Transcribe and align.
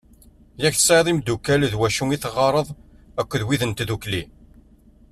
Yak 0.61 0.75
tesɛiḍ 0.75 1.07
imddukal 1.11 1.61
d 1.71 1.73
wacu 1.79 2.05
i 2.11 2.17
teɣɣareḍ 2.23 2.67
akked 3.21 3.41
wid 3.47 3.61
n 3.65 3.71
tddukli. 3.73 4.23